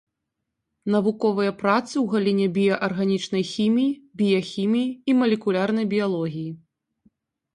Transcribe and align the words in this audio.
Навуковыя 0.93 1.51
працы 1.61 1.93
ў 1.93 2.05
галіне 2.13 2.47
біяарганічнай 2.55 3.43
хіміі, 3.51 3.91
біяхіміі 4.21 4.89
і 5.13 5.15
малекулярнай 5.21 5.85
біялогіі. 5.95 6.49